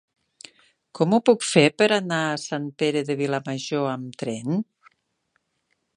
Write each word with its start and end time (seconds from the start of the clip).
Com 0.99 1.13
ho 1.13 1.19
puc 1.29 1.45
fer 1.49 1.63
per 1.81 1.89
anar 1.99 2.21
a 2.31 2.39
Sant 2.45 2.65
Pere 2.83 3.03
de 3.11 3.19
Vilamajor 3.23 3.85
amb 3.93 4.19
tren? 4.23 4.61